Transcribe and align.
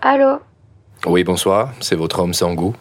Allô 0.00 0.38
Oui, 1.06 1.24
bonsoir, 1.24 1.70
c'est 1.80 1.96
votre 1.96 2.20
homme 2.20 2.32
sans 2.32 2.54
goût. 2.54 2.74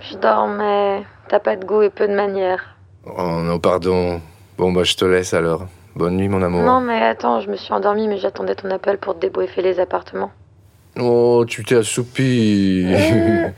Je 0.00 0.16
dormais. 0.16 1.02
T'as 1.28 1.40
pas 1.40 1.56
de 1.56 1.64
goût 1.64 1.82
et 1.82 1.90
peu 1.90 2.06
de 2.06 2.14
manières. 2.14 2.76
Oh 3.04 3.40
non, 3.42 3.58
pardon. 3.58 4.20
Bon, 4.56 4.70
bah 4.70 4.84
je 4.84 4.94
te 4.94 5.04
laisse 5.04 5.34
alors. 5.34 5.66
Bonne 5.96 6.16
nuit, 6.16 6.28
mon 6.28 6.42
amour. 6.42 6.62
Non, 6.62 6.80
mais 6.80 7.02
attends, 7.02 7.40
je 7.40 7.50
me 7.50 7.56
suis 7.56 7.72
endormie, 7.72 8.06
mais 8.06 8.18
j'attendais 8.18 8.54
ton 8.54 8.70
appel 8.70 8.98
pour 8.98 9.14
te 9.14 9.20
débriefer 9.20 9.62
les 9.62 9.80
appartements. 9.80 10.30
Oh, 11.00 11.44
tu 11.46 11.64
t'es 11.64 11.74
assoupi. 11.76 12.86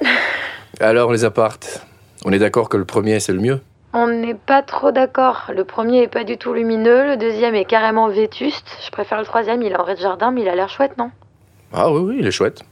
alors, 0.81 1.13
les 1.13 1.25
appartes. 1.25 1.87
On 2.25 2.33
est 2.33 2.39
d'accord 2.39 2.71
que 2.71 2.79
le 2.79 2.87
premier, 2.87 3.21
c'est 3.21 3.33
le 3.33 3.41
mieux? 3.41 3.61
On 3.93 4.07
n'est 4.07 4.35
pas 4.35 4.63
trop 4.63 4.91
d'accord. 4.91 5.51
Le 5.55 5.65
premier 5.65 6.05
est 6.05 6.09
pas 6.09 6.25
du 6.25 6.39
tout 6.39 6.55
lumineux, 6.55 7.05
le 7.09 7.17
deuxième 7.19 7.55
est 7.55 7.67
carrément 7.67 8.09
vétuste. 8.09 8.79
Je 8.87 8.91
préfère 8.91 9.19
le 9.19 9.27
troisième, 9.27 9.61
il 9.61 9.73
est 9.73 9.79
en 9.79 9.85
rez-de-jardin, 9.85 10.31
mais 10.31 10.41
il 10.41 10.49
a 10.49 10.55
l'air 10.55 10.71
chouette, 10.71 10.97
non? 10.97 11.11
Ah 11.75 11.93
oui, 11.93 12.01
oui, 12.01 12.17
il 12.21 12.27
est 12.27 12.31
chouette. 12.31 12.63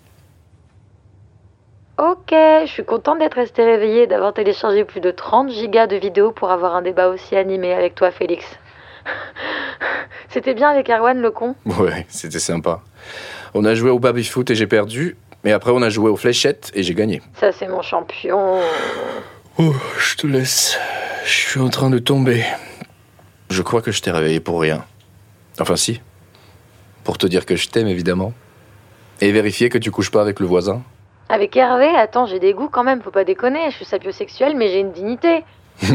Ok, 2.30 2.39
je 2.65 2.70
suis 2.70 2.84
contente 2.84 3.19
d'être 3.19 3.34
restée 3.34 3.65
réveillée 3.65 4.02
et 4.02 4.07
d'avoir 4.07 4.33
téléchargé 4.33 4.84
plus 4.84 5.01
de 5.01 5.11
30 5.11 5.51
gigas 5.51 5.88
de 5.88 5.97
vidéos 5.97 6.30
pour 6.30 6.52
avoir 6.52 6.77
un 6.77 6.83
débat 6.83 7.09
aussi 7.09 7.34
animé 7.34 7.73
avec 7.73 7.97
toi, 7.97 8.12
Félix. 8.12 8.45
C'était 10.29 10.55
bien 10.55 10.69
avec 10.69 10.88
Erwan, 10.91 11.21
le 11.21 11.33
con 11.33 11.57
Ouais, 11.65 12.07
c'était 12.09 12.38
sympa. 12.38 12.83
On 13.52 13.65
a 13.65 13.74
joué 13.74 13.91
au 13.91 13.98
baby-foot 13.98 14.48
et 14.48 14.55
j'ai 14.55 14.69
perdu, 14.69 15.16
mais 15.43 15.51
après 15.51 15.73
on 15.73 15.83
a 15.83 15.88
joué 15.88 16.09
aux 16.09 16.16
fléchettes 16.16 16.71
et 16.73 16.85
j'ai 16.85 16.95
gagné. 16.95 17.21
Ça, 17.35 17.51
c'est 17.51 17.66
mon 17.66 17.83
champion. 17.83 18.60
Oh, 19.59 19.74
je 19.99 20.15
te 20.15 20.29
laisse. 20.29 20.79
Je 21.24 21.33
suis 21.33 21.60
en 21.60 21.69
train 21.69 21.91
de 21.91 21.99
tomber. 21.99 22.45
Je 23.49 23.62
crois 23.62 23.83
que 23.83 23.91
je 23.91 24.02
t'ai 24.02 24.12
réveillé 24.12 24.38
pour 24.38 24.60
rien. 24.60 24.85
Enfin 25.59 25.74
si. 25.74 26.01
Pour 27.02 27.19
te 27.19 27.26
dire 27.26 27.45
que 27.45 27.57
je 27.57 27.69
t'aime 27.71 27.88
évidemment. 27.88 28.32
Et 29.21 29.32
vérifier 29.32 29.69
que 29.69 29.79
tu 29.79 29.91
couches 29.91 30.13
pas 30.13 30.23
avec 30.23 30.38
le 30.38 30.47
voisin. 30.47 30.85
Avec 31.30 31.56
Hervé, 31.56 31.86
attends, 31.86 32.26
j'ai 32.26 32.40
des 32.40 32.52
goûts 32.54 32.68
quand 32.68 32.82
même, 32.82 33.00
faut 33.02 33.12
pas 33.12 33.23
déconner. 33.23 33.70
Je 33.70 33.76
suis 33.76 33.84
sapiosexuelle, 33.84 34.56
mais 34.56 34.66
j'ai 34.66 34.80
une 34.80 34.90
dignité. 34.90 35.45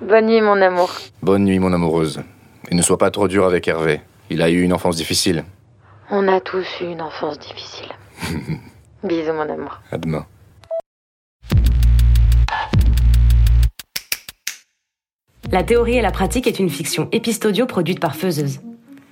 Bonne 0.00 0.26
nuit, 0.26 0.40
mon 0.40 0.60
amour. 0.60 0.90
Bonne 1.22 1.44
nuit 1.44 1.60
mon 1.60 1.72
amoureuse. 1.72 2.20
Et 2.68 2.74
ne 2.74 2.82
sois 2.82 2.98
pas 2.98 3.12
trop 3.12 3.28
dur 3.28 3.44
avec 3.44 3.68
Hervé. 3.68 4.00
Il 4.28 4.42
a 4.42 4.50
eu 4.50 4.62
une 4.62 4.72
enfance 4.72 4.96
difficile. 4.96 5.44
On 6.10 6.26
a 6.26 6.40
tous 6.40 6.66
eu 6.80 6.86
une 6.86 7.00
enfance 7.00 7.38
difficile. 7.38 7.86
Bisous, 9.04 9.32
mon 9.32 9.48
amour. 9.48 9.78
À 9.92 9.98
demain. 9.98 10.26
La 15.52 15.62
théorie 15.62 15.98
et 15.98 16.02
la 16.02 16.10
pratique 16.10 16.48
est 16.48 16.58
une 16.58 16.70
fiction 16.70 17.08
épistodio 17.12 17.66
produite 17.66 18.00
par 18.00 18.16
Feuzeuse. 18.16 18.58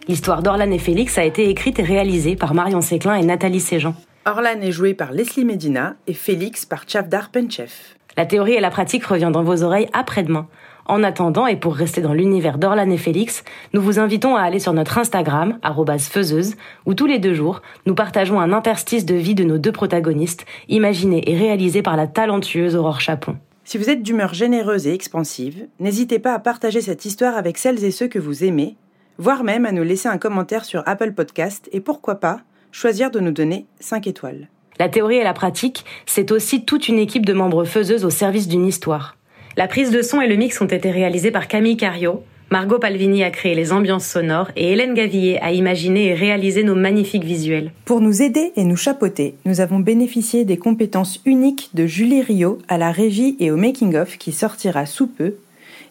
L'histoire 0.08 0.42
d'Orlan 0.42 0.72
et 0.72 0.78
Félix 0.78 1.16
a 1.16 1.24
été 1.24 1.48
écrite 1.48 1.78
et 1.78 1.84
réalisée 1.84 2.34
par 2.34 2.54
Marion 2.54 2.80
Séclin 2.80 3.14
et 3.14 3.24
Nathalie 3.24 3.60
Séjean. 3.60 3.94
Orlan 4.28 4.60
est 4.60 4.72
joué 4.72 4.92
par 4.92 5.12
Leslie 5.12 5.44
Medina 5.44 5.94
et 6.08 6.12
Félix 6.12 6.66
par 6.66 6.82
Chavdar 6.88 7.30
Penchev. 7.30 7.70
La 8.16 8.26
théorie 8.26 8.54
et 8.54 8.60
la 8.60 8.70
pratique 8.70 9.04
revient 9.04 9.30
dans 9.32 9.44
vos 9.44 9.62
oreilles 9.62 9.88
après-demain. 9.92 10.48
En 10.86 11.04
attendant, 11.04 11.46
et 11.46 11.54
pour 11.54 11.76
rester 11.76 12.00
dans 12.00 12.12
l'univers 12.12 12.58
d'Orlan 12.58 12.90
et 12.90 12.96
Félix, 12.96 13.44
nous 13.72 13.80
vous 13.80 14.00
invitons 14.00 14.34
à 14.34 14.40
aller 14.40 14.58
sur 14.58 14.72
notre 14.72 14.98
Instagram, 14.98 15.60
faiseuse, 16.00 16.56
où 16.86 16.94
tous 16.94 17.06
les 17.06 17.20
deux 17.20 17.34
jours, 17.34 17.62
nous 17.86 17.94
partageons 17.94 18.40
un 18.40 18.52
interstice 18.52 19.06
de 19.06 19.14
vie 19.14 19.36
de 19.36 19.44
nos 19.44 19.58
deux 19.58 19.70
protagonistes, 19.70 20.44
imaginé 20.68 21.30
et 21.30 21.38
réalisé 21.38 21.82
par 21.82 21.96
la 21.96 22.08
talentueuse 22.08 22.74
Aurore 22.74 23.00
Chapon. 23.00 23.36
Si 23.62 23.78
vous 23.78 23.90
êtes 23.90 24.02
d'humeur 24.02 24.34
généreuse 24.34 24.88
et 24.88 24.92
expansive, 24.92 25.68
n'hésitez 25.78 26.18
pas 26.18 26.34
à 26.34 26.40
partager 26.40 26.80
cette 26.80 27.04
histoire 27.04 27.36
avec 27.36 27.58
celles 27.58 27.84
et 27.84 27.92
ceux 27.92 28.08
que 28.08 28.18
vous 28.18 28.42
aimez, 28.42 28.74
voire 29.18 29.44
même 29.44 29.66
à 29.66 29.70
nous 29.70 29.84
laisser 29.84 30.08
un 30.08 30.18
commentaire 30.18 30.64
sur 30.64 30.82
Apple 30.84 31.12
Podcast 31.12 31.68
et 31.70 31.80
pourquoi 31.80 32.16
pas 32.16 32.40
choisir 32.72 33.10
de 33.10 33.20
nous 33.20 33.32
donner 33.32 33.66
5 33.80 34.06
étoiles. 34.06 34.48
La 34.78 34.88
théorie 34.88 35.16
et 35.16 35.24
la 35.24 35.32
pratique, 35.32 35.84
c'est 36.04 36.32
aussi 36.32 36.64
toute 36.64 36.88
une 36.88 36.98
équipe 36.98 37.24
de 37.24 37.32
membres 37.32 37.64
faiseuses 37.64 38.04
au 38.04 38.10
service 38.10 38.48
d'une 38.48 38.66
histoire. 38.66 39.16
La 39.56 39.68
prise 39.68 39.90
de 39.90 40.02
son 40.02 40.20
et 40.20 40.28
le 40.28 40.36
mix 40.36 40.60
ont 40.60 40.66
été 40.66 40.90
réalisés 40.90 41.30
par 41.30 41.48
Camille 41.48 41.78
Cario. 41.78 42.22
Margot 42.50 42.78
Palvini 42.78 43.24
a 43.24 43.30
créé 43.30 43.54
les 43.54 43.72
ambiances 43.72 44.06
sonores 44.06 44.50
et 44.54 44.70
Hélène 44.70 44.94
Gavillier 44.94 45.38
a 45.40 45.50
imaginé 45.50 46.08
et 46.08 46.14
réalisé 46.14 46.62
nos 46.62 46.74
magnifiques 46.74 47.24
visuels. 47.24 47.72
Pour 47.86 48.00
nous 48.00 48.22
aider 48.22 48.52
et 48.54 48.64
nous 48.64 48.76
chapeauter, 48.76 49.34
nous 49.46 49.60
avons 49.60 49.80
bénéficié 49.80 50.44
des 50.44 50.58
compétences 50.58 51.20
uniques 51.24 51.70
de 51.74 51.86
Julie 51.86 52.22
Rio 52.22 52.58
à 52.68 52.76
la 52.78 52.92
régie 52.92 53.36
et 53.40 53.50
au 53.50 53.56
making-of 53.56 54.18
qui 54.18 54.30
sortira 54.30 54.86
sous 54.86 55.06
peu, 55.06 55.36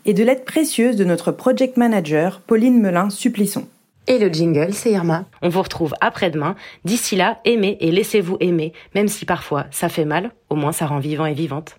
et 0.06 0.14
de 0.14 0.24
l'aide 0.24 0.46
précieuse 0.46 0.96
de 0.96 1.04
notre 1.04 1.32
project 1.32 1.76
manager 1.76 2.40
Pauline 2.46 2.80
Melin-Supplisson. 2.80 3.66
Et 4.08 4.20
le 4.20 4.30
jingle, 4.32 4.74
c'est 4.74 4.92
Irma. 4.92 5.26
On 5.42 5.50
vous 5.50 5.62
retrouve 5.62 5.96
après-demain. 6.00 6.56
D'ici 6.84 7.16
là, 7.16 7.40
aimez 7.44 7.78
et 7.80 7.92
laissez-vous 7.92 8.38
aimer, 8.40 8.74
même 8.94 9.08
si 9.08 9.26
parfois 9.26 9.66
ça 9.72 9.90
fait 9.90 10.06
mal, 10.06 10.32
au 10.50 10.56
moins 10.56 10.72
ça 10.72 10.86
rend 10.86 11.00
vivant 11.00 11.26
et 11.26 11.34
vivante. 11.34 11.76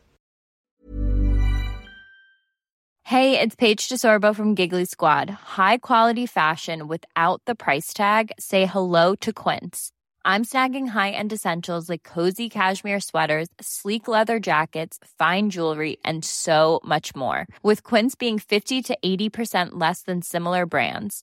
Hey, 3.05 3.39
it's 3.39 3.55
Paige 3.55 3.89
DeSorbo 3.89 4.35
from 4.35 4.57
Giggly 4.57 4.85
Squad. 4.85 5.31
High 5.31 5.79
quality 5.79 6.27
fashion 6.27 6.89
without 6.89 7.41
the 7.47 7.55
price 7.55 7.95
tag. 7.95 8.33
Say 8.41 8.67
hello 8.67 9.15
to 9.21 9.33
Quince. 9.33 9.93
I'm 10.25 10.45
snagging 10.45 10.89
high-end 10.89 11.33
essentials 11.33 11.89
like 11.89 12.03
cozy 12.03 12.49
cashmere 12.49 12.99
sweaters, 12.99 13.47
sleek 13.61 14.09
leather 14.09 14.41
jackets, 14.41 14.99
fine 15.21 15.51
jewelry, 15.51 15.99
and 16.05 16.25
so 16.25 16.81
much 16.85 17.15
more. 17.15 17.47
With 17.63 17.85
Quince 17.85 18.17
being 18.17 18.41
50 18.41 18.83
to 18.83 18.99
80% 19.05 19.69
less 19.75 20.03
than 20.03 20.21
similar 20.21 20.67
brands. 20.67 21.23